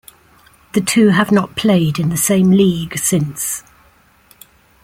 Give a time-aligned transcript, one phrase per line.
[0.73, 3.61] The two have not played in the same league since.